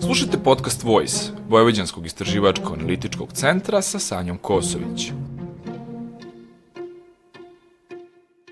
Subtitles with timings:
[0.00, 5.12] Slušajte podcast Voice, Vojvođanskog istraživačko-analitičkog centra sa Sanjom Kosović.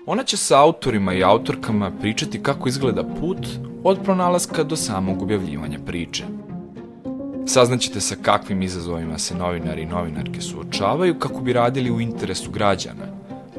[0.05, 3.47] Ona će sa autorima i autorkama pričati kako izgleda put
[3.83, 6.23] od pronalaska do samog objavljivanja priče.
[7.53, 13.05] Saznaćete sa kakvim izazovima se novinari i novinarke suočavaju kako bi radili u interesu građana,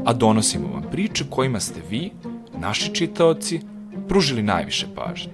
[0.04, 2.10] a donosimo vam priče kojima ste vi,
[2.58, 3.60] naši čitaoci,
[4.08, 5.32] pružili najviše pažnje.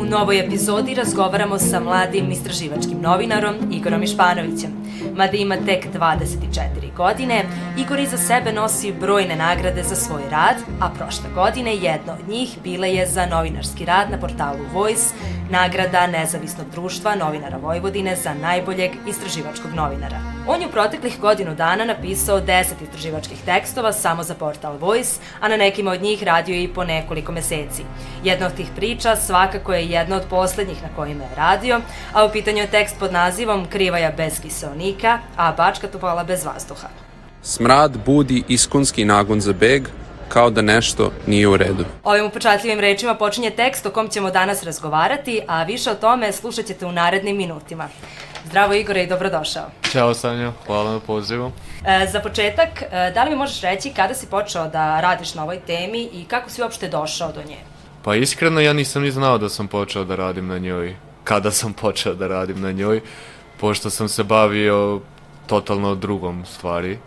[0.00, 4.70] U novoj epizodi razgovaramo sa mladim istraživačkim novinarom Igorom Išpanovićem.
[5.18, 7.44] Mada ima tek 24 godine,
[7.78, 12.58] Igor iza sebe nosi brojne nagrade za svoj rad, a prošle godine jedna od njih
[12.64, 15.14] bila je za novinarski rad na portalu Voice,
[15.50, 20.20] nagrada Nezavisnog društva novinara Vojvodine za najboljeg istraživačkog novinara.
[20.46, 25.48] On je u proteklih godinu dana napisao 10 istraživačkih tekstova samo za portal Voice, a
[25.48, 27.82] na nekima od njih radio je i po nekoliko meseci.
[28.24, 31.80] Jedna od tih priča svakako je jedna od poslednjih na kojima je radio,
[32.12, 36.88] a u pitanju je tekst pod nazivom Krivaja bez kiselnika, a Bačka topola bez vazduha.
[37.42, 39.88] Smrad budi iskonski nagon za beg,
[40.28, 41.84] kao da nešto nije u redu.
[42.04, 46.66] Ovim upečatljivim rečima počinje tekst o kom ćemo danas razgovarati, a više o tome slušat
[46.66, 47.88] ćete u narednim minutima.
[48.46, 49.66] Zdravo Igore i dobrodošao.
[49.92, 51.52] Ćao Sanja, hvala na pozivu.
[51.86, 55.42] E, za početak, e, da li mi možeš reći kada si počeo da radiš na
[55.42, 57.56] ovoj temi i kako si uopšte došao do nje?
[58.04, 61.72] Pa iskreno ja nisam ni znao da sam počeo da radim na njoj, kada sam
[61.72, 63.00] počeo da radim na njoj,
[63.60, 65.00] pošto sam se bavio
[65.46, 66.98] totalno drugom stvari.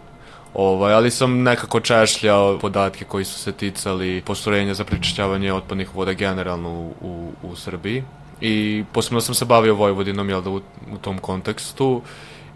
[0.53, 6.13] Ovaj, ali sam nekako češljao podatke koji su se ticali postrojenja za prečišćavanje otpadnih voda
[6.13, 8.03] generalno u, u, u Srbiji.
[8.41, 10.61] I posebno sam se bavio Vojvodinom, jel da, u,
[10.93, 12.01] u tom kontekstu.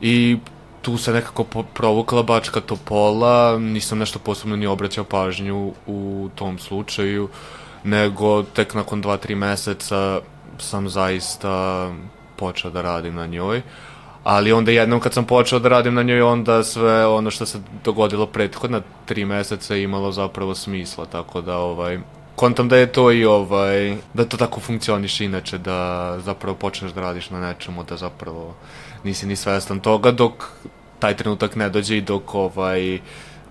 [0.02, 0.38] I
[0.82, 1.44] tu se nekako
[1.74, 7.30] provukla Bačka Topola, nisam nešto posebno ni obraćao pažnju u tom slučaju,
[7.84, 10.22] nego tek nakon 2-3 meseca
[10.58, 11.92] sam zaista
[12.38, 13.62] počeo da radim na njoj.
[14.24, 17.60] Ali onda jednom kad sam počeo da radim na njoj, onda sve ono što se
[17.84, 22.00] dogodilo prethodna tri meseca imalo zapravo smisla, tako da ovaj,
[22.36, 27.02] kontam da je to i ovaj, da to tako funkcioniše inače, da zapravo počneš da
[27.02, 28.56] radiš na nečemu, da zapravo
[29.04, 30.50] nisi ni svestan toga dok
[31.00, 33.00] taj trenutak ne dođe i dok ovaj,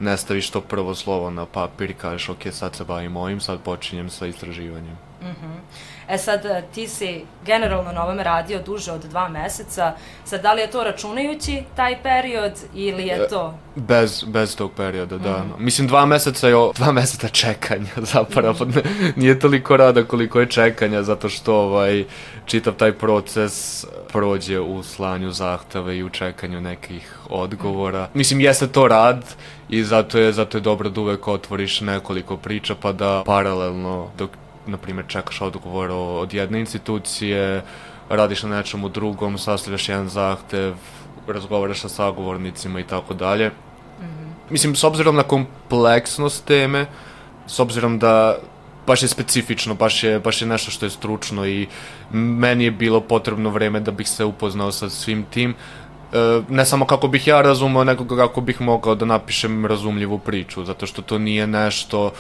[0.00, 3.60] ne staviš to prvo slovo na papir i kažeš ok, sad se bavim ovim, sad
[3.60, 4.96] počinjem sa istraživanjem.
[5.22, 5.94] Mm -hmm.
[6.09, 9.92] E sad, e, ti si generalno na ovome radio duže od dva meseca.
[10.25, 13.54] Sad, da li je to računajući taj period ili je to...
[13.75, 15.38] Bez, bez tog perioda, da.
[15.38, 15.64] Mm.
[15.64, 18.64] Mislim, dva meseca je o, dva meseca čekanja zapravo.
[18.64, 18.72] Mm.
[19.20, 22.04] Nije toliko rada koliko je čekanja, zato što ovaj,
[22.47, 28.04] čitav taj proces prođe u slanju zahteve i u čekanju nekih odgovora.
[28.04, 28.19] Mm.
[28.19, 29.25] Mislim, jeste to rad
[29.69, 34.31] i zato je, zato je dobro da uvek otvoriš nekoliko priča pa da paralelno dok
[34.66, 37.62] na primjer, čekaš odgovor od jedne institucije,
[38.08, 40.75] radiš na nečemu drugom, sastavljaš jedan zahtev,
[41.28, 43.50] razgovaraš sa sagovornicima i tako dalje.
[44.00, 44.30] Mhm.
[44.50, 46.86] Mislim, s obzirom na kompleksnost teme,
[47.47, 48.36] s obzirom da
[48.86, 51.66] baš je specifično, baš je, baš je nešto što je stručno i
[52.12, 55.54] meni je bilo potrebno vreme da bih se upoznao sa svim tim,
[56.12, 60.64] e, ne samo kako bih ja razumao, nego kako bih mogao da napišem razumljivu priču,
[60.64, 62.12] zato što to nije nešto uh,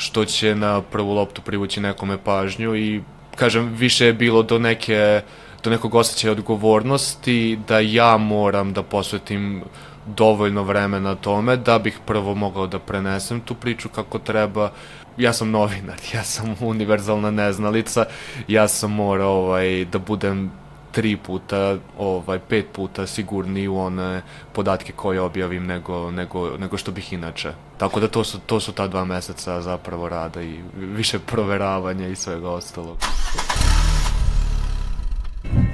[0.00, 3.00] što će na prvu loptu privući nekome pažnju i
[3.36, 5.22] kažem više je bilo do neke
[5.64, 9.62] do nekog osjećaja odgovornosti da ja moram da posvetim
[10.06, 14.72] dovoljno vremena tome da bih prvo mogao da prenesem tu priču kako treba.
[15.16, 18.04] Ja sam novinar, ja sam univerzalna neznalica,
[18.48, 20.50] ja sam morao ovaj, da budem
[20.92, 26.92] tri puta, ovaj, pet puta sigurniji u one podatke koje objavim nego, nego, nego što
[26.92, 27.52] bih inače.
[27.78, 32.16] Tako da to su, to su ta dva meseca zapravo rada i više proveravanja i
[32.16, 32.98] svega ostalog.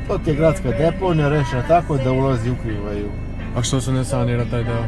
[0.09, 3.11] To ti je gradska deponija rešena tako da ulazi ukrivaju.
[3.57, 4.85] A što se ne sanira taj deo?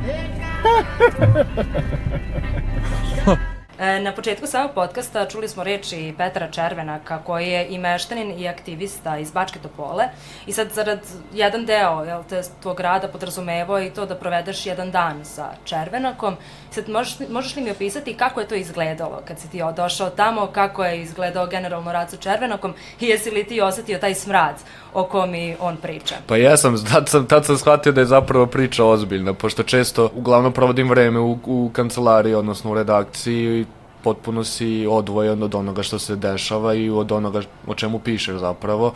[3.80, 8.48] E, na početku samog podcasta čuli smo reči Petra Červenaka, koji je i meštanin i
[8.48, 10.04] aktivista iz Bačke Topole.
[10.46, 11.00] I sad, zarad
[11.34, 16.36] jedan deo jel, te, tvog rada podrazumevao i to da provedeš jedan dan sa Červenakom.
[16.70, 20.46] Sad, možeš, možeš li mi opisati kako je to izgledalo kad si ti došao tamo,
[20.46, 24.54] kako je izgledao generalno rad sa Červenakom i jesi li ti osetio taj smrad
[24.94, 26.14] o kom i on priča?
[26.26, 30.10] Pa ja sam, tad sam, tad sam shvatio da je zapravo priča ozbiljna, pošto često
[30.14, 33.67] uglavnom provodim vreme u, u kancelariji, odnosno u redakciji
[34.08, 38.94] potpuno si odvojen od onoga što se dešava i od onoga o čemu pišeš zapravo.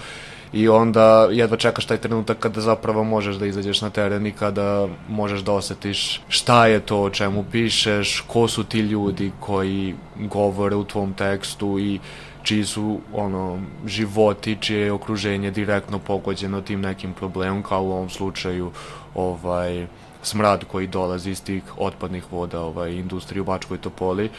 [0.53, 4.89] I onda jedva čekaš taj trenutak kada zapravo možeš da izađeš na teren i kada
[5.09, 9.95] možeš da osetiš šta je to o čemu pišeš, ko su ti ljudi koji
[10.33, 11.99] govore u tvom tekstu i
[12.43, 18.11] čiji su ono životi, čije je okruženje direktno pogođeno tim nekim problemom kao u ovom
[18.11, 18.71] slučaju
[19.15, 19.87] ovaj
[20.23, 24.31] smrad koji dolazi iz tih otpadnih voda ovaj industrije u Bačkoj Topoli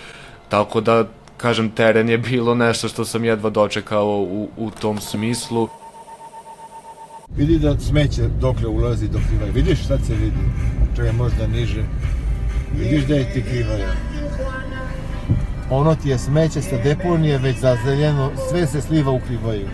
[0.49, 1.05] tako da
[1.37, 5.67] kažem teren je bilo nešto što sam jedva dočekao u, u tom smislu
[7.35, 9.51] Vidi da smeće dokle ulazi do krivaja.
[9.51, 10.37] Vidiš sad se vidi?
[10.95, 11.83] Čekaj, možda niže.
[12.77, 13.89] Vidiš da je ti krivaja.
[15.69, 19.67] Ono ti je smeće sa deponije već zazeljeno, sve se sliva u krivaju.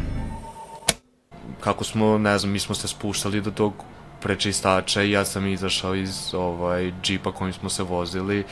[1.60, 3.74] kako smo, ne znam, mi smo se spuštali do tog
[4.22, 8.44] prečistača i ja sam izašao iz ovaj džipa kojim smo se vozili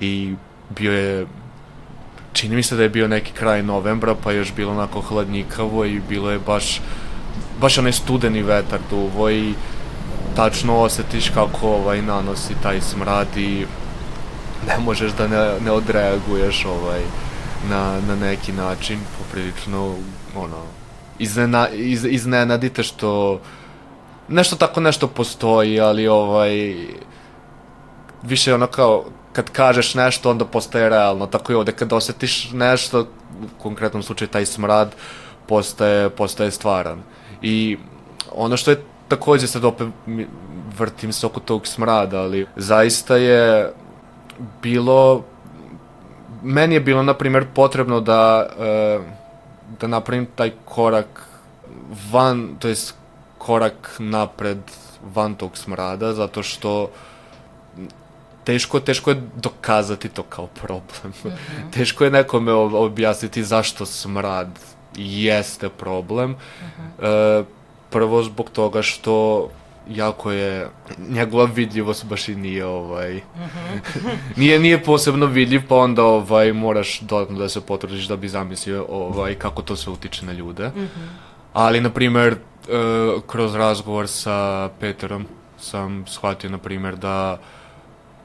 [0.00, 0.34] i
[0.78, 1.26] bio je
[2.34, 5.84] čini mi se da je bio neki kraj novembra pa je još bilo onako hladnjikavo
[5.84, 6.80] i bilo je baš
[7.60, 9.54] baš onaj studeni vetar duvo i
[10.36, 13.66] tačno osetiš kako ovaj nanosi taj smrad i
[14.68, 17.00] ne možeš da ne, ne odreaguješ ovaj
[17.70, 19.94] na, na neki način poprilično
[20.36, 20.62] ono
[21.18, 23.40] iznena, iz, iznenadite što
[24.28, 26.74] nešto tako nešto postoji, ali ovaj
[28.22, 29.04] više ono kao
[29.34, 34.28] kad kažeš nešto onda postaje realno, tako i ovde kad osetiš nešto, u konkretnom slučaju
[34.28, 34.94] taj smrad
[35.48, 37.02] postaje, postaje stvaran.
[37.42, 37.78] I
[38.32, 39.88] ono što je takođe sad opet
[40.78, 43.72] vrtim se oko tog smrada, ali zaista je
[44.62, 45.24] bilo
[46.42, 48.98] meni je bilo na primjer potrebno da e,
[49.80, 51.26] da napravim taj korak
[52.10, 52.94] van, to jest
[53.38, 54.58] korak napred
[55.14, 56.90] van tog smrada, zato što
[58.44, 61.12] teško, teško je dokazati to kao problem.
[61.74, 64.58] teško je nekome ob- objasniti zašto smrad
[64.96, 66.36] jeste problem.
[67.02, 67.42] E,
[67.90, 69.48] prvo zbog toga što
[69.88, 70.68] jako je
[71.08, 73.20] njegova vidljivost baš i nije ovaj
[74.36, 78.86] nije nije posebno vidljiv pa onda ovaj moraš dodatno da se potrudiš da bi zamislio
[78.88, 80.70] ovaj kako to sve utiče na ljude.
[81.52, 82.36] Ali na primer e,
[83.26, 85.26] kroz razgovor sa Peterom
[85.58, 87.38] sam shvatio na primer da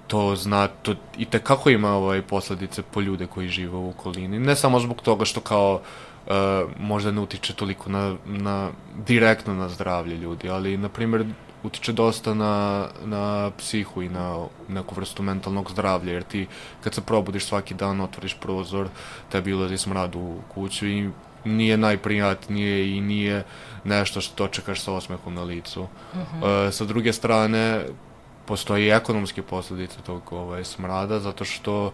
[0.09, 4.39] to zna, to i kako ima ovaj posledice po ljude koji žive u okolini.
[4.39, 5.81] Ne samo zbog toga što kao
[6.27, 6.31] e,
[6.79, 8.69] možda ne utiče toliko na, na,
[9.05, 11.25] direktno na zdravlje ljudi, ali na primjer
[11.63, 16.47] utiče dosta na, na psihu i na neku vrstu mentalnog zdravlja, jer ti
[16.83, 18.87] kad se probudiš svaki dan, otvoriš prozor,
[19.31, 21.09] tebi ulazi smrad u kuću i
[21.45, 23.43] nije najprijatnije i nije
[23.83, 25.87] nešto što dočekaš sa osmehom na licu.
[26.17, 27.85] E, sa druge strane,
[28.49, 31.91] postoji i ekonomske posledice tog ovaj, smrada, zato što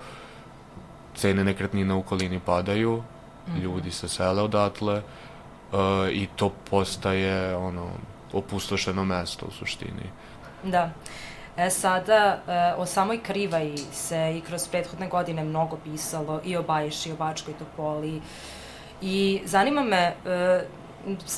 [1.15, 3.03] cene nekretnina u okolini padaju,
[3.61, 5.79] ljudi se sele odatle uh,
[6.11, 7.89] i to postaje ono
[8.33, 10.09] opustošeno mesto u suštini.
[10.63, 10.89] Da.
[11.57, 16.63] E sada, e, o samoj Krivaji se i kroz prethodne godine mnogo pisalo, i o
[16.63, 18.21] Bajši, i o Bačkoj Topoli.
[19.01, 20.65] I zanima me, e,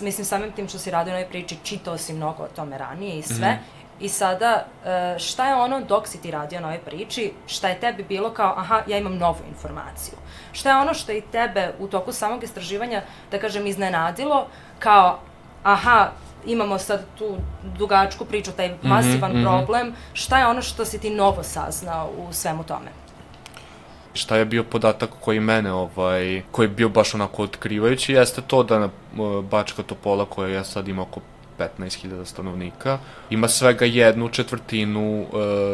[0.02, 3.20] mislim samim tim što si radio na ovoj priči, čitao si mnogo o tome ranije
[3.20, 3.60] i sve.
[4.00, 7.80] I sada, e, šta je ono dok si ti radio na ovoj priči, šta je
[7.80, 10.18] tebi bilo kao, aha, ja imam novu informaciju?
[10.52, 13.02] Šta je ono što je i tebe u toku samog istraživanja,
[13.32, 14.48] da kažem, iznenadilo,
[14.80, 15.20] kao,
[15.64, 16.12] aha,
[16.46, 17.36] imamo sad tu
[17.78, 22.64] dugačku priču, taj masivan problem, šta je ono što si ti novo saznao u svemu
[22.64, 22.92] tome?
[24.14, 28.64] Šta je bio podatak koji mene, ovaj, koji je bio baš onako otkrivajući, jeste to
[28.64, 28.86] da na
[29.18, 31.20] uh, Bačka Topola, koja ja sad ima oko
[31.60, 33.00] 15.000 stanovnika,
[33.30, 35.28] ima svega jednu četvrtinu uh,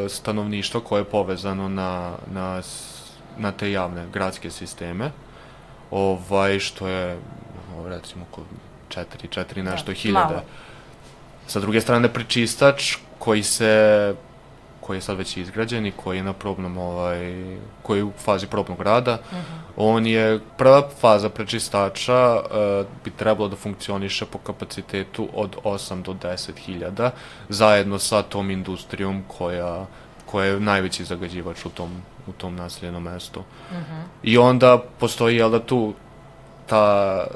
[0.09, 2.61] stanovništva koje je povezano na, na,
[3.37, 5.11] na te javne gradske sisteme,
[5.91, 7.17] ovaj, što je
[7.87, 8.41] recimo oko
[8.89, 10.25] 4, 4 nešto Da, hiljada.
[10.25, 10.41] malo.
[11.47, 14.15] Sa druge strane, prečistač koji se
[14.85, 17.45] koji je sad već izgrađen i koji je na probnom ovaj,
[17.81, 19.17] koji je u fazi probnog rada.
[19.75, 26.13] On je prva faza prečistača uh, bi trebalo da funkcioniše po kapacitetu od 8 do
[26.13, 27.11] 10 hiljada
[27.49, 29.85] zajedno sa tom industrijom koja
[30.33, 31.91] koja je najveći zagađivač u tom,
[32.27, 33.43] u tom naseljenom mestu.
[34.23, 35.93] I onda postoji, jel da tu
[36.65, 37.27] ta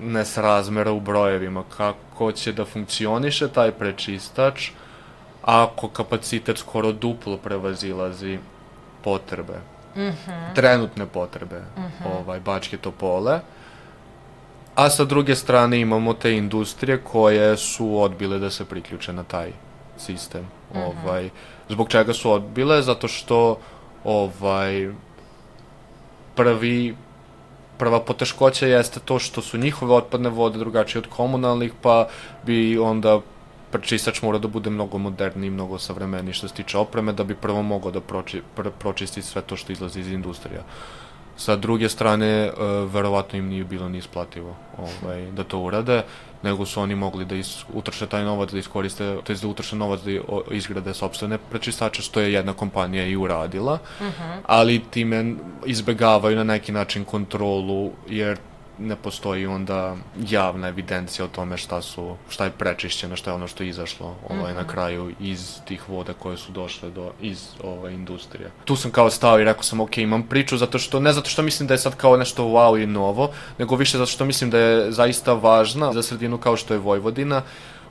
[0.00, 4.70] nesrazmera u brojevima, kako će da funkcioniše taj prečistač
[5.48, 8.38] ako kapacitet skoro duplo prevazilazi
[9.04, 9.60] potrebe,
[10.54, 11.62] trenutne potrebe
[12.04, 13.40] ovaj, Bačke Topole,
[14.74, 19.52] a sa druge strane imamo te industrije koje su odbile da se priključe na taj
[19.96, 20.44] sistem.
[20.74, 21.30] Ovaj,
[21.68, 22.82] zbog čega su odbile?
[22.82, 23.58] Zato što
[24.04, 24.92] ovaj,
[26.34, 26.96] prvi
[27.78, 32.08] prva poteškoća jeste to što su njihove otpadne vode drugačije od komunalnih, pa
[32.46, 33.20] bi onda
[33.70, 37.62] prečistač mora da bude mnogo moderniji, mnogo savremeniji što se tiče opreme, da bi prvo
[37.62, 40.62] mogao da proči, pr, pročisti sve to što izlazi iz industrija.
[41.36, 46.02] Sa druge strane, uh, verovatno im nije bilo ni isplativo ovaj, da to urade,
[46.42, 49.76] nego su oni mogli da is, utrše taj novac, da iskoriste, to je da utrše
[49.76, 50.10] novac da
[50.50, 54.40] izgrade sobstvene prečistače, što je jedna kompanija i uradila, uh -huh.
[54.46, 55.34] ali time
[55.66, 58.38] izbegavaju na neki način kontrolu, jer
[58.78, 59.96] ne postoji onda
[60.28, 64.16] javna evidencija o tome šta su šta je prečišćeno, šta je ono što je izašlo
[64.28, 64.54] ovaj mm -hmm.
[64.54, 64.70] na mhm.
[64.70, 68.50] kraju iz tih voda koje su došle do iz ove industrije.
[68.64, 71.42] Tu sam kao stao i rekao sam ok, imam priču zato što ne zato što
[71.42, 74.58] mislim da je sad kao nešto wow i novo, nego više zato što mislim da
[74.58, 77.42] je zaista važna za sredinu kao što je Vojvodina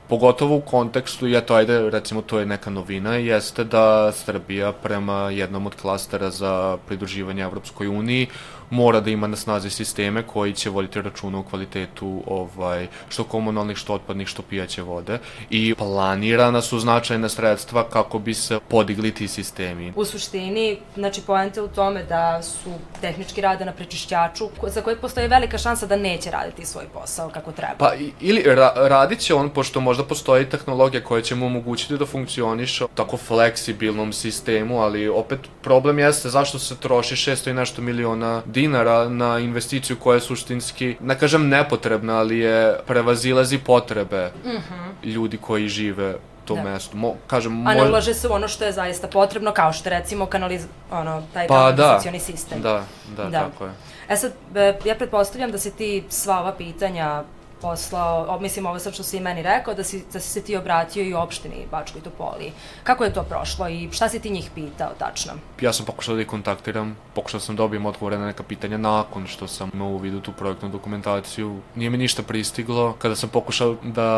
[0.08, 5.30] pogotovo u kontekstu, i eto, ajde, recimo, to je neka novina, jeste da Srbija prema
[5.30, 8.26] jednom od klastera za pridruživanje Evropskoj uniji
[8.70, 13.76] mora da ima na snazi sisteme koji će voditi računa o kvalitetu ovaj, što komunalnih,
[13.76, 15.18] što otpadnih, što pijaće vode
[15.50, 19.92] i planirana su značajna sredstva kako bi se podigli ti sistemi.
[19.96, 22.70] U suštini, znači, poenta u tome da su
[23.00, 27.52] tehnički rade na prečišćaču za koje postoji velika šansa da neće raditi svoj posao kako
[27.52, 27.74] treba.
[27.78, 32.06] Pa, ili ra radit će on, pošto možda postoji tehnologija koja će mu omogućiti da
[32.06, 37.82] funkcioniše u tako fleksibilnom sistemu, ali opet problem jeste zašto se troši 600 i nešto
[37.82, 44.48] miliona dinara na investiciju koja je suštinski, ne kažem nepotrebna, ali je prevazilazi potrebe mm
[44.48, 45.14] -hmm.
[45.14, 46.62] ljudi koji žive to da.
[46.62, 46.96] mesto.
[46.96, 50.26] Mo, kažem, A ne ulaže se u ono što je zaista potrebno, kao što recimo
[50.26, 50.66] kanaliz...
[50.90, 52.24] ono, taj pa, kanalizacioni da.
[52.24, 52.62] sistem.
[52.62, 52.84] Da,
[53.16, 53.72] da, da, tako je.
[54.08, 57.22] E sad, e, ja pretpostavljam da se ti sva ova pitanja
[57.60, 60.56] poslao, mislim ovo sad što si i meni rekao, da si, da si se ti
[60.56, 62.52] obratio i opštini Bačkoj Topoli.
[62.84, 65.32] Kako je to prošlo i šta si ti njih pitao tačno?
[65.60, 69.26] Ja sam pokušao da ih kontaktiram, pokušao sam da dobijem odgovore na neka pitanja nakon
[69.26, 71.60] što sam imao u vidu tu projektnu dokumentaciju.
[71.74, 72.94] Nije mi ništa pristiglo.
[72.98, 74.08] Kada sam pokušao da,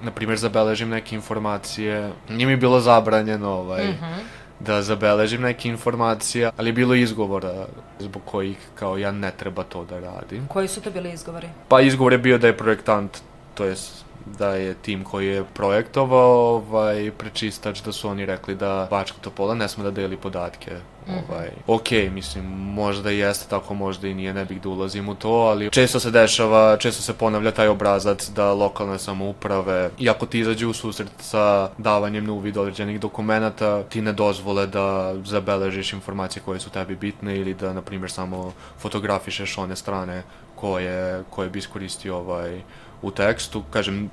[0.00, 5.68] na primjer, zabeležim neke informacije, nije mi bilo zabranjeno ovaj, mm -hmm da zabeležim neke
[5.68, 7.66] informacije, ali je bilo izgovora
[7.98, 10.46] zbog kojih kao ja ne treba to da radim.
[10.48, 11.48] Koji su to bili izgovori?
[11.68, 13.18] Pa izgovor je bio da je projektant,
[13.54, 14.04] to jest
[14.38, 19.54] da je tim koji je projektovao ovaj, prečistač, da su oni rekli da Bačka Topola
[19.54, 20.76] ne sme da deli podatke.
[21.10, 25.28] Ovaj, ok, mislim, možda jeste tako, možda i nije, ne bih da ulazim u to,
[25.28, 30.70] ali često se dešava, često se ponavlja taj obrazac da lokalne samouprave, iako ti izađu
[30.70, 36.60] u susret sa davanjem na uvid određenih dokumenta, ti ne dozvole da zabeležiš informacije koje
[36.60, 40.22] su tebi bitne ili da, na primjer, samo fotografišeš one strane
[40.54, 42.60] koje, koje bi iskoristio ovaj,
[43.02, 44.10] u tekstu, kažem,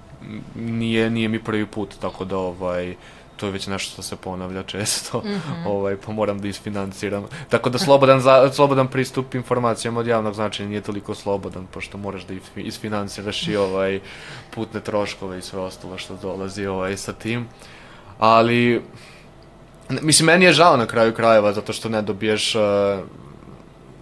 [0.56, 2.96] nije, nije mi prvi put, tako da ovaj,
[3.38, 5.68] to je već nešto što se ponavlja često, mm -hmm.
[5.68, 7.26] ovaj, pa moram da isfinanciram.
[7.50, 12.26] Tako da slobodan, za, slobodan pristup informacijama od javnog značaja nije toliko slobodan, pošto moraš
[12.26, 14.00] da isfinanciraš i ovaj,
[14.56, 17.48] putne troškove i sve ostalo što dolazi ovaj, sa tim.
[18.20, 18.82] Ali,
[20.02, 22.62] mislim, meni je žao na kraju krajeva, zato što ne dobiješ uh,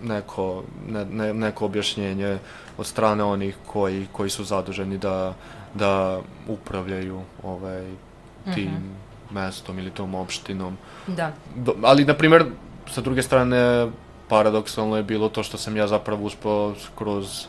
[0.04, 2.38] neko, ne, ne, neko objašnjenje
[2.78, 5.34] od strane onih koji, koji su zaduženi da,
[5.74, 7.84] da upravljaju ovaj,
[8.54, 9.05] tim mm -hmm.
[9.32, 10.78] Mestom ili tom opštinom.
[11.08, 11.32] Da.
[11.56, 12.46] Do, ali, na primjer,
[12.90, 13.88] sa druge strane,
[14.28, 17.48] paradoksalno je bilo to što sam ja zapravo uspeo kroz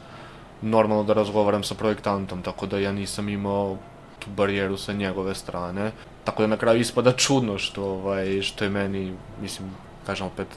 [0.62, 3.76] normalno da razgovaram sa projektantom, tako da ja nisam imao
[4.18, 5.92] tu barijeru sa njegove strane.
[6.25, 9.71] Tako da na kraju ispada čudno što, ovaj, što je meni, mislim,
[10.06, 10.49] kažem opet,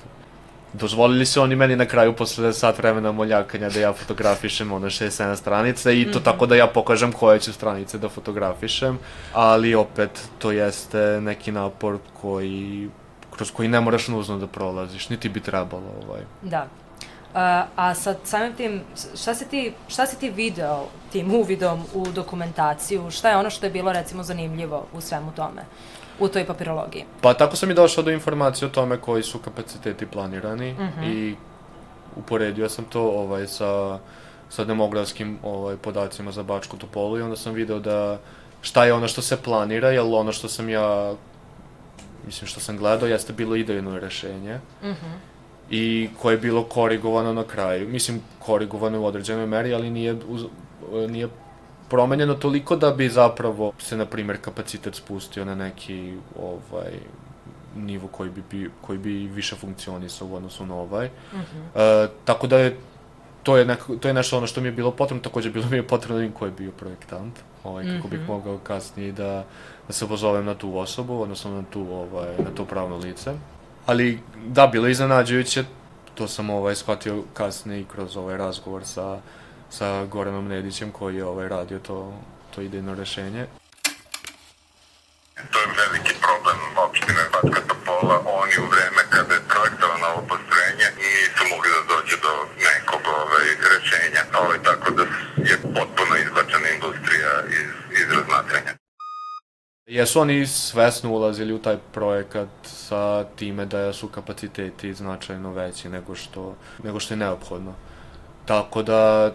[0.74, 5.36] dozvolili su oni meni na kraju posle sat vremena moljakanja da ja fotografišem ono 6-7
[5.36, 6.26] stranica i to mm -hmm.
[6.26, 9.00] tako da ja pokažem koje ću stranice da fotografišem,
[9.34, 12.90] ali opet to jeste neki napor koji
[13.40, 16.22] kroz koji ne moraš nužno da prolaziš, niti bi trebalo ovaj.
[16.42, 16.68] Da.
[17.30, 17.36] Uh,
[17.76, 18.82] a sa samim tim,
[19.22, 23.12] šta si, ti, šta si ti video tim uvidom u dokumentaciju?
[23.12, 25.66] Šta je ono što je bilo recimo zanimljivo u svemu tome?
[26.20, 27.06] U toj papirologiji?
[27.22, 31.14] Pa tako sam i došao do informacije o tome koji su kapaciteti planirani mm -hmm.
[31.14, 31.36] i
[32.16, 34.00] uporedio sam to ovaj, sa,
[34.50, 38.20] sa demografskim ovaj, podacima za Bačku Topolu i onda sam video da
[38.62, 41.14] šta je ono što se planira, jer ono što sam ja
[42.26, 45.18] mislim što sam gledao jeste bilo idejno rešenje mm -hmm.
[45.70, 47.90] i koje je bilo korigovano na kraju.
[47.90, 50.46] Mislim, korigovano u određenoj meri, ali nije, uz,
[51.10, 51.28] nije
[51.90, 56.92] promenjeno toliko da bi zapravo se, na primjer, kapacitet spustio na neki ovaj,
[57.76, 61.08] nivo koji bi, koji bi više funkcionisao u odnosu na ovaj.
[61.08, 62.06] Mm -hmm.
[62.06, 62.78] e, tako da je
[63.44, 65.78] to je, neko, to je nešto ono što mi je bilo potrebno, takođe bilo mi
[65.78, 68.10] je potrebno da ko je bio projektant, ovaj, kako mm -hmm.
[68.12, 68.32] bih mhm.
[68.32, 69.46] mogao kasnije da,
[69.88, 73.34] da se pozovem na tu osobu, odnosno na, tu, ovaj, na to pravno lice.
[73.86, 75.64] Ali da, bilo je iznenađujuće
[76.16, 79.20] to sam ovaj, shvatio kasnije kroz ovaj razgovor sa,
[79.70, 82.14] sa Goranom Nedićem koji je ovaj, radio to,
[82.56, 83.46] to idejno rešenje.
[85.52, 88.16] To je veliki problem opštine Bačka Topola.
[88.42, 92.34] Oni u vreme kada je projektovano ovo postrojenje nisu mogli da dođe do
[92.68, 94.22] nekog ovaj, rešenja.
[94.42, 95.04] Ovaj, tako da
[95.50, 98.74] je potpuno izbačena industrija iz, iz razmatranja.
[99.86, 106.16] Jesu oni svesno ulazili u taj projekat sa time da su kapaciteti značajno veći nego
[106.16, 107.74] što, nego što je neophodno.
[108.46, 109.32] Tako da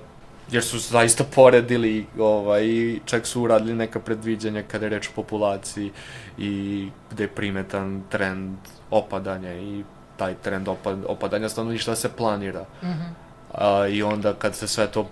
[0.51, 2.65] jer su zaista poredili ovaj,
[3.05, 5.93] čak su uradili neka predviđanja kada je reč o populaciji
[6.39, 8.57] i gde je primetan trend
[8.91, 9.85] opadanja i
[10.17, 12.65] taj trend opad, opadanja stanovništva se planira.
[12.83, 13.11] Mm -hmm.
[13.55, 15.09] A, I onda kad se sve to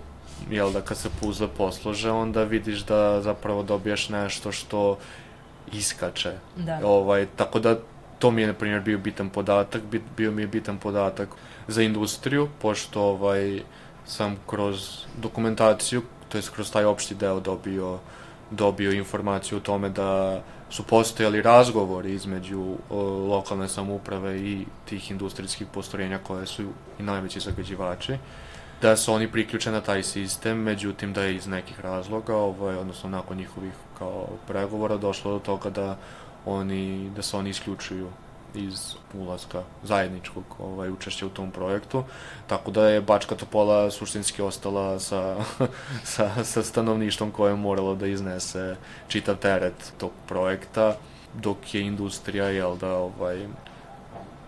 [0.51, 4.97] jel da kad se puzle poslože, onda vidiš da zapravo dobijaš nešto što
[5.71, 6.31] iskače.
[6.55, 6.79] Da.
[6.83, 7.77] Ovaj, tako da
[8.19, 9.81] to mi je, na primjer, bio bitan podatak,
[10.17, 11.29] bio mi je bitan podatak
[11.67, 13.61] za industriju, pošto ovaj,
[14.05, 17.99] sam kroz dokumentaciju, to jest kroz taj opšti deo dobio,
[18.51, 25.67] dobio informaciju o tome da su postojali razgovori između o, lokalne samuprave i tih industrijskih
[25.73, 26.63] postrojenja koje su
[26.99, 28.17] i najveći zagađivači
[28.83, 33.09] da su oni priključeni na taj sistem, međutim da je iz nekih razloga, ovaj, odnosno
[33.09, 35.97] nakon njihovih kao pregovora došlo do toga da
[36.45, 38.09] oni, da se oni isključuju
[38.55, 42.03] iz ulaska zajedničkog ovaj, učešća u tom projektu.
[42.47, 45.35] Tako da je Bačka Topola suštinski ostala sa,
[46.13, 48.75] sa, sa stanovništvom koje je moralo da iznese
[49.07, 50.95] čitav teret tog projekta,
[51.33, 53.47] dok je industrija, jel da, ovaj,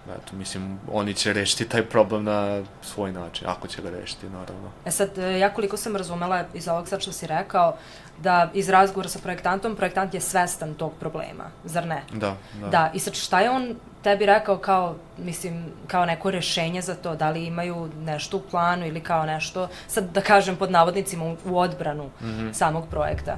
[0.10, 4.72] eto, mislim, oni će rešiti taj problem na svoj način, ako će ga rešiti, naravno.
[4.86, 7.78] E sad, e, ja koliko sam razumela iz ovog sad što si rekao,
[8.22, 12.04] da iz razgovora sa projektantom, projektant je svestan tog problema, zar ne?
[12.12, 12.68] Da, da.
[12.68, 17.16] Da, i sad šta je on tebi rekao kao, mislim, kao neko rešenje za to,
[17.16, 21.38] da li imaju nešto u planu ili kao nešto, sad da kažem pod navodnicima, u,
[21.46, 22.54] u odbranu mm -hmm.
[22.54, 23.38] samog projekta?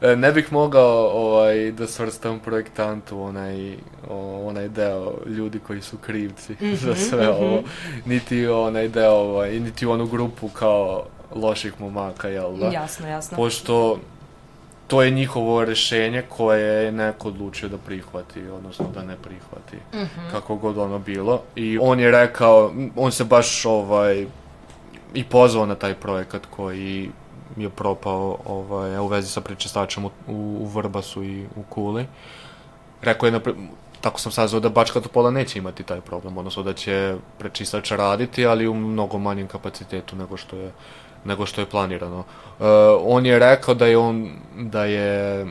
[0.00, 3.76] E, ne bih mogao ovaj, da svrstam projektantu onaj,
[4.44, 7.44] onaj deo ljudi koji su krivci mm -hmm, za sve mm -hmm.
[7.44, 7.62] ovo,
[8.04, 11.04] niti onaj deo, ovaj, niti onu grupu kao
[11.34, 12.66] loših momaka, jel da?
[12.66, 13.36] Jasno, jasno.
[13.36, 13.98] Pošto
[14.86, 19.98] to je njihovo rešenje koje je neko odlučio da prihvati, odnosno da ne prihvati, mm
[19.98, 20.30] -hmm.
[20.30, 21.42] kako god ono bilo.
[21.56, 24.26] I on je rekao, on se baš ovaj,
[25.14, 27.10] i pozvao na taj projekat koji
[27.56, 32.06] je propao ovaj, u vezi sa prečistačem u, u, u Vrbasu i u Kuli.
[33.02, 33.40] Rekao je, na,
[34.00, 38.46] tako sam saznao da Bačka Topola neće imati taj problem, odnosno da će prečistač raditi,
[38.46, 40.72] ali u mnogo manjem kapacitetu nego što je
[41.26, 42.18] nego što je planirano.
[42.18, 42.66] Uh,
[43.04, 45.46] on je rekao da je on da je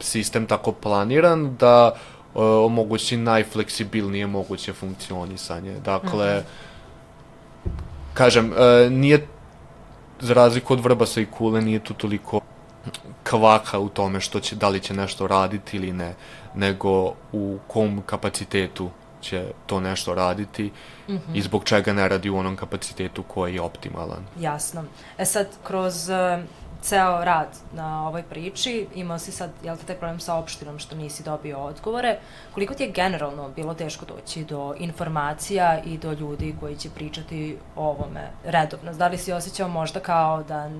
[0.00, 1.92] sistem tako planiran da
[2.34, 5.80] uh, omogući najfleksibilnije moguće funkcionisanje.
[5.84, 7.70] Dakle, mm -hmm.
[8.14, 9.26] kažem, uh, nije
[10.20, 12.40] za razliku od Vrbasa i Kule nije tu toliko
[13.30, 16.14] kvaka u tome što će, da li će nešto raditi ili ne,
[16.54, 20.72] nego u kom kapacitetu će to nešto raditi
[21.08, 21.34] mm -hmm.
[21.34, 24.24] i zbog čega ne radi u onom kapacitetu koji je optimalan.
[24.40, 24.84] Jasno.
[25.18, 26.44] E sad, kroz uh,
[26.82, 30.96] ceo rad na ovoj priči, imao si sad, jel te, taj problem sa opštinom što
[30.96, 32.18] nisi dobio odgovore.
[32.54, 37.56] Koliko ti je generalno bilo teško doći do informacija i do ljudi koji će pričati
[37.76, 38.92] o ovome redovno?
[38.92, 40.70] Da li si osjećao možda kao da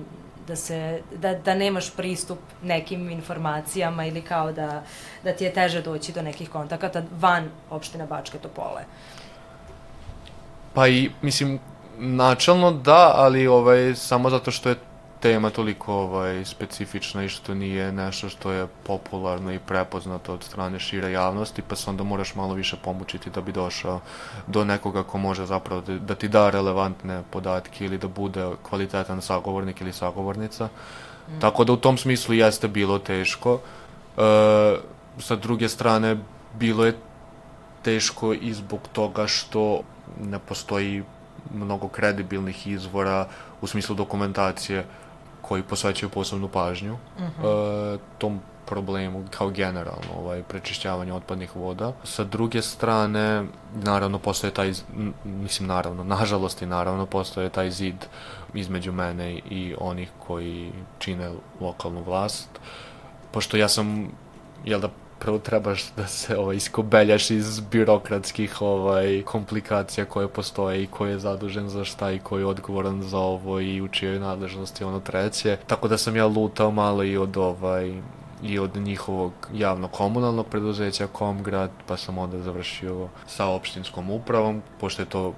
[0.49, 4.83] da se da, da nemaš pristup nekim informacijama ili kao da
[5.23, 8.81] da ti je teže doći do nekih kontakata van opštine Bačke Topole.
[10.73, 11.59] Pa i mislim
[11.97, 14.75] načelno da, ali ovaj samo zato što je
[15.19, 20.79] tema toliko ovaj, specifična i što nije nešto što je popularno i prepoznato od strane
[20.79, 23.99] šire javnosti, pa se onda moraš malo više pomučiti da bi došao
[24.47, 29.21] do nekoga ko može zapravo da, da ti da relevantne podatke ili da bude kvalitetan
[29.21, 30.65] sagovornik ili sagovornica.
[30.65, 31.39] Mm.
[31.39, 33.59] Tako da u tom smislu jeste bilo teško.
[34.17, 34.79] E,
[35.19, 36.17] sa druge strane,
[36.59, 36.97] bilo je
[37.83, 39.81] teško i zbog toga što
[40.19, 41.03] ne postoji
[41.53, 43.27] mnogo kredibilnih izvora
[43.61, 44.85] u smislu dokumentacije
[45.49, 47.93] koji posvećaju posebnu pažnju uh -huh.
[47.93, 51.93] uh, tom problemu kao generalno ovaj prečišćavanje otpadnih voda.
[52.03, 54.73] Sa druge strane, naravno postoje taj
[55.23, 58.05] mislim naravno, nažalost i naravno postoje taj zid
[58.53, 62.49] između mene i onih koji čine lokalnu vlast.
[63.31, 64.11] Pošto ja sam
[64.65, 70.87] jel da prvo trebaš da se ovaj, iskobeljaš iz birokratskih ovaj, komplikacija koje postoje i
[70.87, 74.83] ko je zadužen za šta i ko je odgovoran za ovo i u čijoj nadležnosti
[74.83, 75.57] ono treće.
[75.67, 78.01] Tako da sam ja lutao malo i od ovaj
[78.43, 85.05] i od njihovog javno-komunalnog preduzeća Komgrad, pa sam onda završio sa opštinskom upravom, pošto je
[85.05, 85.33] to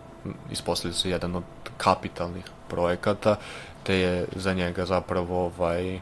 [0.51, 1.43] ispostavio se jedan od
[1.77, 3.35] kapitalnih projekata,
[3.83, 5.99] te je za njega zapravo ovaj,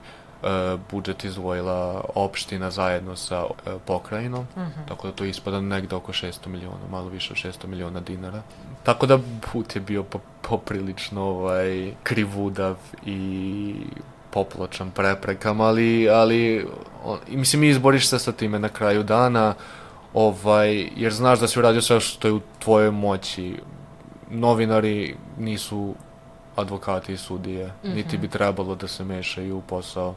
[0.91, 4.87] budžet izvojila opština zajedno sa e, pokrajinom, uh -huh.
[4.87, 8.41] tako da to ispada negde oko 600 miliona, malo više od 600 miliona dinara.
[8.83, 9.19] Tako da
[9.51, 12.75] put je bio po, poprilično ovaj, krivudav
[13.05, 13.75] i
[14.29, 16.67] popločan preprekama, ali, ali
[17.03, 19.53] on, mislim, izboriš se sa time na kraju dana,
[20.13, 23.55] ovaj, jer znaš da si uradio sve što je u tvojoj moći.
[24.31, 25.95] Novinari nisu
[26.55, 27.95] advokati i sudije, mm -hmm.
[27.95, 30.15] niti bi trebalo da se mešaju u posao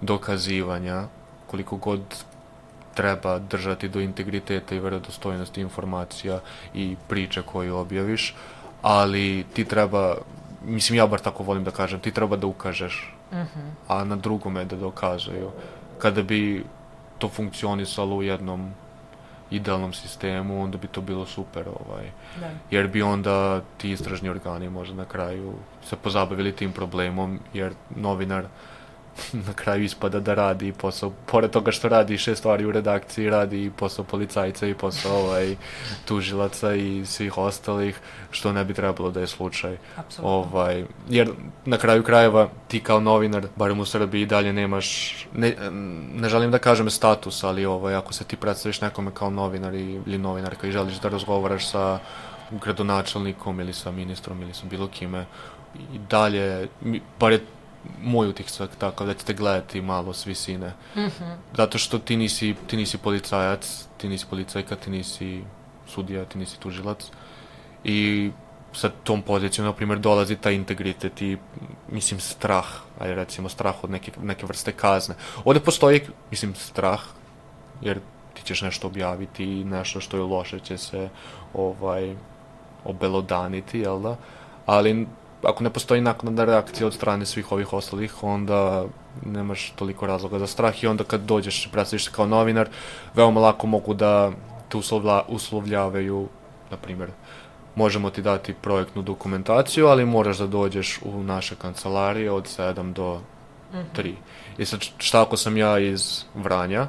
[0.00, 1.04] dokazivanja,
[1.46, 2.00] koliko god
[2.94, 6.40] treba držati do integriteta i verodostojnosti informacija
[6.74, 8.34] i priče koju objaviš,
[8.82, 10.14] ali ti treba,
[10.64, 13.70] mislim ja bar tako volim da kažem, ti treba da ukažeš, mm -hmm.
[13.88, 15.50] a na drugome da dokazuju.
[15.98, 16.64] Kada bi
[17.18, 18.72] to funkcionisalo u jednom
[19.50, 22.10] idealnom sistemu, onda bi to bilo super, ovaj.
[22.40, 22.50] Da.
[22.70, 28.44] Jer bi onda ti istražni organi možda na kraju se pozabavili tim problemom, jer novinar
[29.46, 33.64] na kraju ispada da radi posao, pored toga što radi šest stvari u redakciji, radi
[33.64, 35.56] i posao policajca i posao ovaj,
[36.04, 39.76] tužilaca i svih ostalih, što ne bi trebalo da je slučaj.
[39.96, 40.36] Apsolutno.
[40.36, 41.30] Ovaj, jer
[41.64, 45.56] na kraju krajeva ti kao novinar, barem u Srbiji, dalje nemaš, ne,
[46.14, 50.18] ne želim da kažem status, ali ovaj, ako se ti predstaviš nekome kao novinar ili
[50.18, 51.98] novinarka i želiš da razgovaraš sa
[52.50, 55.26] gradonačelnikom ili sa ministrom ili sa bilo kime,
[55.94, 56.68] i dalje,
[57.20, 57.40] bar je
[58.02, 60.72] moj utisak takav da ćete gledati malo s visine.
[60.96, 61.36] Mm -hmm.
[61.56, 65.42] Zato što ti nisi, ti nisi policajac, ti nisi policajka, ti nisi
[65.86, 67.10] sudija, ti nisi tužilac.
[67.84, 68.30] I
[68.72, 71.38] sa tom pozicijom, na primjer, dolazi taj integritet i,
[71.88, 72.66] mislim, strah,
[72.98, 75.14] ajde recimo, strah od neke, neke vrste kazne.
[75.44, 77.00] Ovde postoji, mislim, strah,
[77.80, 78.00] jer
[78.34, 81.08] ti ćeš nešto objaviti i nešto što je loše će se
[81.54, 82.16] ovaj,
[82.84, 84.16] obelodaniti, jel da?
[84.66, 85.06] Ali
[85.42, 88.84] ako ne postoji naknadna reakcija od strane svih ovih ostalih, onda
[89.24, 92.68] nemaš toliko razloga za strah i onda kad dođeš i predstaviš se kao novinar,
[93.14, 94.30] veoma lako mogu da
[94.68, 96.28] te uslovlja, uslovljavaju,
[96.70, 97.10] na primjer,
[97.74, 103.20] možemo ti dati projektnu dokumentaciju, ali moraš da dođeš u naše kancelarije od 7 do
[103.96, 104.14] 3.
[104.58, 106.88] I sad šta ako sam ja iz Vranja,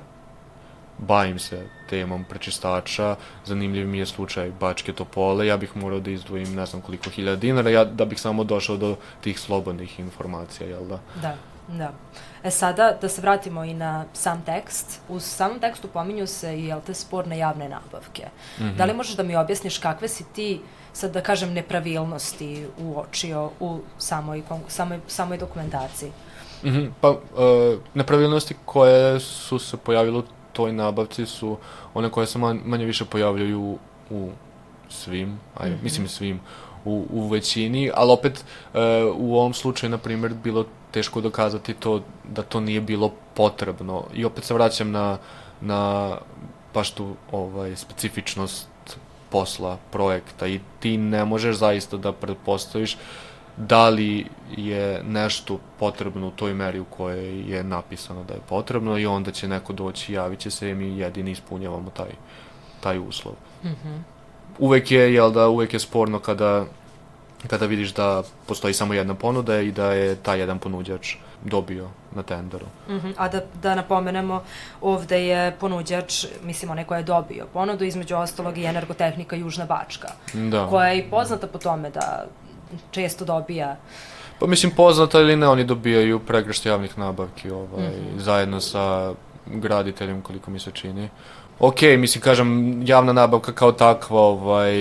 [0.97, 6.55] bavim se temom prečistača, zanimljiv mi je slučaj Bačke Topole, ja bih morao da izdvojim
[6.55, 10.85] ne znam koliko hiljada dinara, ja, da bih samo došao do tih slobodnih informacija, jel
[10.85, 10.99] da?
[11.21, 11.35] Da,
[11.67, 11.91] da.
[12.43, 15.01] E sada, da se vratimo i na sam tekst.
[15.09, 18.27] U samom tekstu pominju se i, jel te, sporne javne nabavke.
[18.59, 18.75] Mm -hmm.
[18.75, 20.61] Da li možeš da mi objasniš kakve si ti,
[20.93, 26.11] sad da kažem, nepravilnosti uočio u samoj, samoj, samoj dokumentaciji?
[26.63, 26.91] Mm -hmm.
[27.01, 27.17] Pa, uh,
[27.93, 30.23] nepravilnosti koje su se pojavile u
[30.61, 31.57] toj nabavci su
[31.93, 33.77] one koje se manje više pojavljaju
[34.09, 34.29] u
[34.89, 35.83] svim, aj, mm -hmm.
[35.83, 36.39] mislim svim,
[36.85, 38.79] u, u većini, ali opet e,
[39.17, 44.03] u ovom slučaju, na primjer, bilo teško dokazati to da to nije bilo potrebno.
[44.13, 45.17] I opet se vraćam na,
[45.61, 46.11] na
[46.73, 48.67] baš tu ovaj, specifičnost
[49.29, 52.97] posla, projekta i ti ne možeš zaista da pretpostaviš
[53.67, 54.25] da li
[54.57, 59.31] je nešto potrebno u toj meri u kojoj je napisano da je potrebno i onda
[59.31, 62.11] će neko doći i javit će se i mi jedini ispunjavamo taj,
[62.79, 63.33] taj uslov.
[63.63, 63.99] Mm -hmm.
[64.59, 66.65] Uvek je, jel da, uvek je sporno kada,
[67.47, 72.23] kada vidiš da postoji samo jedna ponuda i da je taj jedan ponuđač dobio na
[72.23, 72.65] tenderu.
[72.89, 73.13] Mm -hmm.
[73.17, 74.43] A da, da napomenemo,
[74.81, 80.07] ovde je ponuđač, mislim, onaj ko je dobio ponudu, između ostalog i energotehnika Južna Bačka,
[80.33, 80.67] da.
[80.69, 82.25] koja je i poznata po tome da
[82.91, 83.77] često dobija
[84.41, 88.17] Pa mislim, poznato ili ne, oni dobijaju pregršt javnih nabavki ovaj, mm -hmm.
[88.17, 89.13] zajedno sa
[89.45, 91.09] graditeljem, koliko mi se čini.
[91.63, 94.73] Ok, mislim, kažem, javna nabavka kao takva ovaj,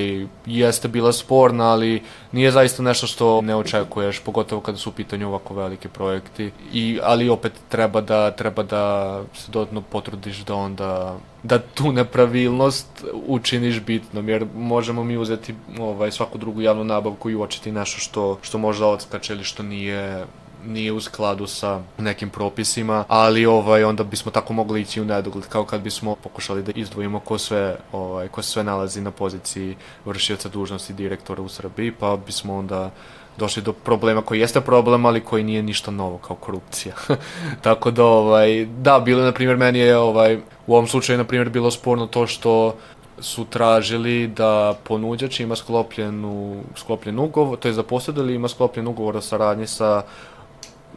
[0.46, 5.28] jeste bila sporna, ali nije zaista nešto što ne očekuješ, pogotovo kada su u pitanju
[5.28, 6.50] ovako velike projekti.
[6.72, 13.04] I, ali opet treba da, treba da se dodatno potrudiš da onda da tu nepravilnost
[13.26, 18.38] učiniš bitnom, jer možemo mi uzeti ovaj, svaku drugu javnu nabavku i uočiti nešto što,
[18.42, 20.24] što možda odskače ili što nije
[20.66, 25.46] nije u skladu sa nekim propisima, ali ovaj onda bismo tako mogli ići u nedogled
[25.48, 30.48] kao kad bismo pokušali da izdvojimo ko sve ovaj ko sve nalazi na poziciji vršioca
[30.48, 32.90] dužnosti direktora u Srbiji, pa bismo onda
[33.36, 36.94] došli do problema koji jeste problem, ali koji nije ništa novo kao korupcija.
[37.66, 41.48] Tako da ovaj da bilo na primjer meni je ovaj u ovom slučaju na primjer
[41.48, 42.74] bilo sporno to što
[43.20, 48.88] su tražili da ponuđač ima sklopljenu, sklopljen ugovor, to je za posjedu ili ima sklopljen
[48.88, 50.02] ugovor o saradnji sa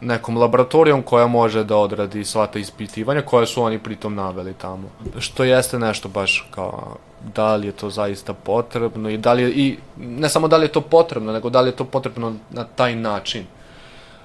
[0.00, 4.90] nekom laboratorijom koja može da odradi sva ta ispitivanja koje su oni pritom naveli tamo.
[5.18, 6.96] Što jeste nešto baš kao
[7.34, 10.64] da li je to zaista potrebno i da li je, i ne samo da li
[10.64, 13.44] je to potrebno, nego da li je to potrebno na taj način.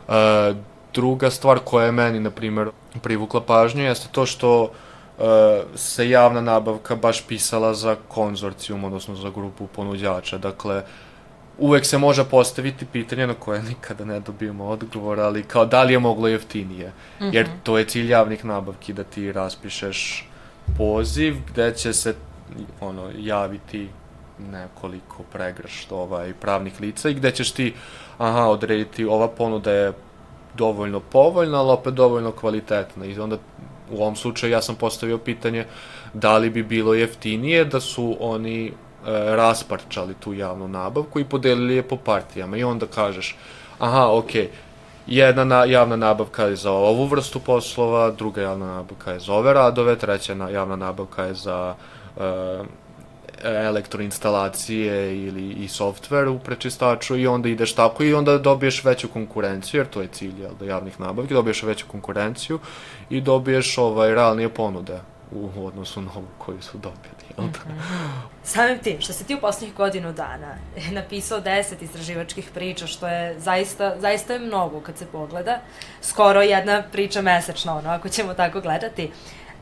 [0.10, 0.54] E,
[0.94, 2.70] druga stvar koja je meni, na primjer,
[3.02, 4.72] privukla pažnju jeste to što
[5.20, 5.24] e,
[5.76, 10.38] se javna nabavka baš pisala za konzorcijum, odnosno za grupu ponuđača.
[10.38, 10.84] Dakle,
[11.60, 15.94] uvek se može postaviti pitanje na koje nikada ne dobijemo odgovor, ali kao da li
[15.94, 16.88] je moglo jeftinije.
[16.88, 17.34] Mm -hmm.
[17.34, 20.30] Jer to je cilj javnih nabavki, da ti raspišeš
[20.78, 22.16] poziv gde će se
[22.82, 23.90] ono, javiti
[24.52, 27.74] nekoliko pregršt ovaj, pravnih lica i gde ćeš ti
[28.18, 29.94] aha, odrediti ova ponuda je
[30.58, 33.06] dovoljno povoljna, ali opet dovoljno kvalitetna.
[33.06, 33.38] I onda
[33.92, 35.66] u ovom slučaju ja sam postavio pitanje
[36.14, 38.72] da li bi bilo jeftinije da su oni
[39.36, 42.58] rasparčali tu javnu nabavku i podelili je po partijama.
[42.58, 43.36] I onda kažeš
[43.80, 44.48] aha, okej, okay,
[45.08, 49.54] jedna na, javna nabavka je za ovu vrstu poslova, druga javna nabavka je za ove
[49.54, 51.76] radove, treća na, javna nabavka je za
[52.16, 52.24] uh,
[53.44, 59.80] elektroinstalacije ili i softver u prečistaču i onda ideš tako i onda dobiješ veću konkurenciju,
[59.80, 62.60] jer to je cilj jel, da javnih nabavki, dobiješ veću konkurenciju
[63.10, 65.00] i dobiješ ovaj, realnije ponude
[65.32, 67.24] u odnosu na ovu koju su dobili.
[67.38, 67.74] Jel da?
[67.74, 68.10] Mm -hmm.
[68.44, 70.56] Samim tim, što si ti u poslednjih godinu dana
[71.00, 75.60] napisao 10 istraživačkih priča, što je zaista, zaista je mnogo kad se pogleda,
[76.02, 79.12] skoro jedna priča mesečno, ono, ako ćemo tako gledati.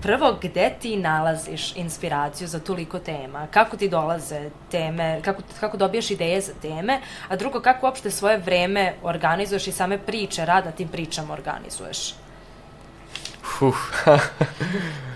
[0.01, 3.47] Prvo, gde ti nalaziš inspiraciju za toliko tema?
[3.51, 5.21] Kako ti dolaze teme?
[5.21, 7.01] Kako, kako dobijaš ideje za teme?
[7.27, 12.13] A drugo, kako uopšte svoje vreme organizuješ i same priče, rada tim pričama organizuješ?
[13.61, 13.75] Uf,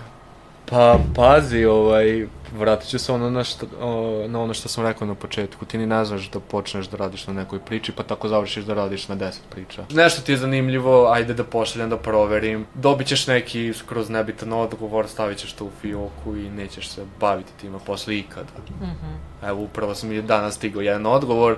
[0.66, 2.26] pa pazi, ovaj,
[2.58, 5.64] vratit ću se ono na, što, o, na ono što sam rekao na početku.
[5.64, 8.74] Ti ni ne znaš da počneš da radiš na nekoj priči, pa tako završiš da
[8.74, 9.84] radiš na deset priča.
[9.90, 12.66] Nešto ti je zanimljivo, ajde da pošaljem, da proverim.
[12.74, 17.52] Dobit ćeš neki skroz nebitan odgovor, stavit ćeš to u fioku i nećeš se baviti
[17.60, 18.48] tima posle ikada.
[18.80, 19.48] Mm -hmm.
[19.48, 21.56] Evo, upravo sam i danas stigao jedan odgovor.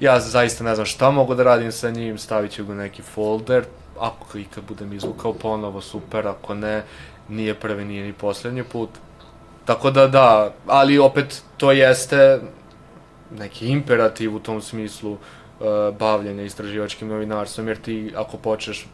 [0.00, 3.02] Ja zaista ne znam šta mogu da radim sa njim, stavit ću ga u neki
[3.02, 3.64] folder,
[4.00, 6.82] ako ikad budem izvukao ponovo, super, ako ne,
[7.28, 8.90] nije prvi, nije ni poslednji put,
[9.70, 12.40] Tako da da, ali opet to jeste
[13.38, 15.18] neki imperativ u tom smislu uh,
[15.98, 18.86] bavljenja istraživačkim novinarstvom, jer ti ako počneš,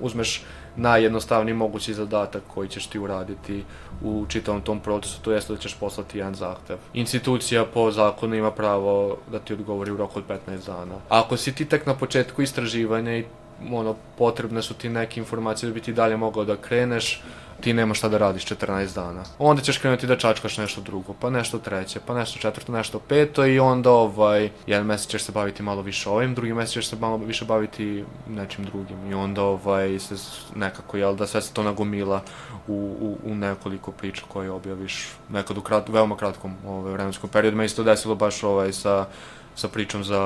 [0.00, 0.44] uzmeš
[0.76, 3.64] najjednostavniji mogući zadatak koji ćeš ti uraditi
[4.02, 6.76] u čitavom tom procesu, to jeste da ćeš poslati jedan zahtev.
[6.94, 10.94] Institucija po zakonu ima pravo da ti odgovori u roku od 15 dana.
[11.08, 13.24] Ako si ti tek na početku istraživanja i
[13.72, 17.22] ono, potrebne su ti neke informacije da bi ti dalje mogao da kreneš,
[17.62, 19.22] ti nemaš šta da radiš 14 dana.
[19.38, 23.46] Onda ćeš krenuti da čačkaš nešto drugo, pa nešto treće, pa nešto četvrto, nešto peto
[23.46, 26.96] i onda ovaj, jedan mesec ćeš se baviti malo više ovim, drugi mesec ćeš se
[26.96, 30.14] malo više baviti nečim drugim i onda ovaj, se
[30.54, 32.22] nekako, jel da sve se to nagomila
[32.68, 37.56] u, u, u nekoliko priča koje objaviš nekad u krat, veoma kratkom ovaj, vremenskom periodu.
[37.56, 39.06] Me isto desilo baš ovaj, sa,
[39.54, 40.20] sa pričom za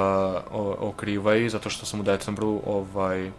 [0.51, 3.31] o, o Krivaj, zato što sam u decembru ovaj,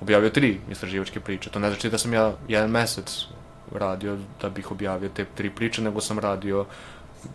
[0.00, 1.50] objavio tri istraživačke priče.
[1.50, 3.24] To ne znači da sam ja jedan mesec
[3.72, 6.66] radio da bih objavio te tri priče, nego sam radio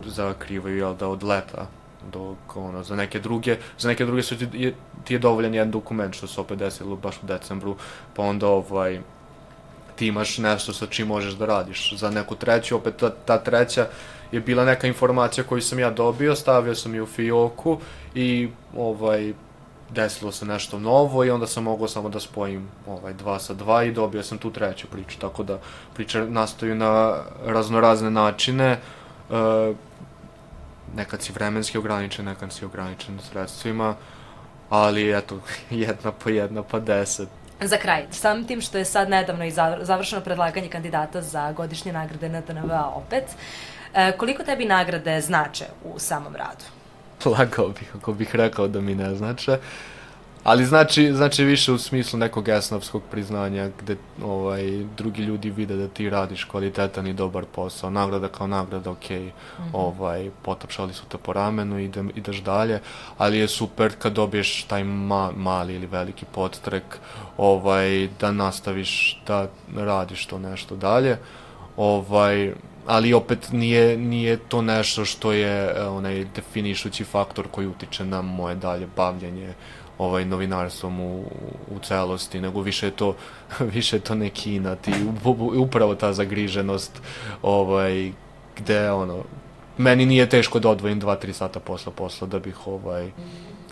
[0.04, 1.66] za krivaju, jel da, od leta
[2.12, 5.70] do, ono, za neke druge, za neke druge su ti, je, ti je dovoljan jedan
[5.70, 7.76] dokument što se opet desilo baš u decembru,
[8.14, 9.00] pa onda ovaj,
[9.98, 11.94] ti imaš nešto sa čim možeš da radiš.
[11.96, 13.86] Za neku treću, opet ta, ta treća
[14.32, 17.78] je bila neka informacija koju sam ja dobio, stavio sam je u fioku
[18.14, 19.32] i ovaj,
[19.90, 23.84] desilo se nešto novo i onda sam mogao samo da spojim ovaj, dva sa dva
[23.84, 25.58] i dobio sam tu treću priču, tako da
[25.94, 28.78] priče nastaju na raznorazne načine, e,
[30.96, 33.94] nekad si vremenski ograničen, nekad si ograničen sredstvima,
[34.70, 37.28] ali eto, jedna po jedna pa deset.
[37.60, 42.28] Za kraj, samim tim što je sad nedavno i završeno predlaganje kandidata za godišnje nagrade
[42.28, 43.24] na TNV-a opet,
[43.94, 46.64] e, koliko tebi nagrade znače u samom radu?
[47.24, 49.58] lagao bih ako bih rekao da mi ne znače.
[50.48, 54.62] Ali znači, znači više u smislu nekog esnovskog priznanja gde ovaj,
[54.96, 57.90] drugi ljudi vide da ti radiš kvalitetan i dobar posao.
[57.90, 59.70] Nagrada kao nagrada, ok, mm -hmm.
[59.72, 62.80] ovaj, potapšali su te po ramenu, ide, ideš dalje,
[63.18, 66.98] ali je super kad dobiješ taj ma, mali ili veliki podstrek
[67.36, 71.18] ovaj, da nastaviš da radiš to nešto dalje.
[71.76, 72.52] Ovaj,
[72.86, 78.22] ali opet nije, nije to nešto što je e, onaj definišući faktor koji utiče na
[78.22, 79.54] moje dalje bavljanje
[79.98, 81.24] ovaj novinarstvom u,
[81.70, 83.14] u celosti, nego više je to
[83.74, 84.92] više je to neki inat i
[85.56, 87.02] upravo ta zagriženost
[87.42, 88.12] ovaj
[88.56, 89.24] gde ono
[89.78, 93.10] meni nije teško da odvojim 2-3 sata posla posla da bih ovaj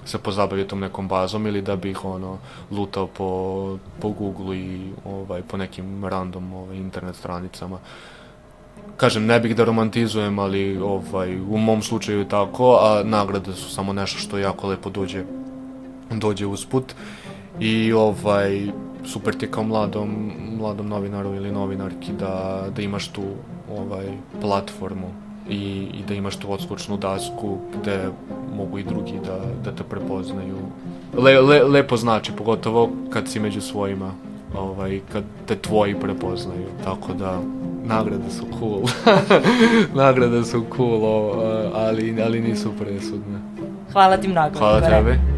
[0.04, 2.38] se pozabavio tom nekom bazom ili da bih ono
[2.70, 7.78] lutao po, po Google i ovaj, po nekim random ovaj, internet stranicama.
[8.96, 13.70] Kažem, ne bih da romantizujem, ali ovaj, u mom slučaju je tako, a nagrade su
[13.70, 15.24] samo nešto što jako lepo dođe,
[16.10, 16.94] dođe usput
[17.60, 18.66] i ovaj,
[19.04, 23.22] super ti kao mladom, mladom novinaru ili novinarki da, da imaš tu
[23.70, 24.06] ovaj,
[24.40, 25.06] platformu
[25.48, 28.08] i, i da imaš tu odslučnu dasku gde
[28.56, 30.56] mogu i drugi da, da te prepoznaju.
[31.18, 34.12] Le, le, lepo znači, pogotovo kad si među svojima,
[34.58, 37.40] ovaj, kad te tvoji prepoznaju, tako da
[37.84, 38.82] nagrade su cool.
[40.04, 41.04] nagrade su cool,
[41.74, 43.38] ali, ali nisu presudne.
[43.92, 44.58] Hvala ti mnogo.
[44.58, 44.96] Hvala Igore.
[44.96, 45.35] tebi.